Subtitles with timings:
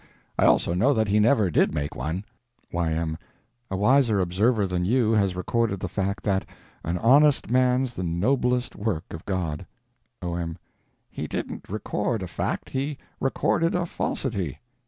[0.39, 2.25] I also know that He never did make one.
[2.71, 3.19] Y.M.
[3.69, 6.43] A wiser observer than you has recorded the fact that
[6.83, 9.67] "an honest man's the noblest work of God."
[10.23, 10.57] O.M.
[11.07, 14.59] He didn't record a fact, he recorded a falsity.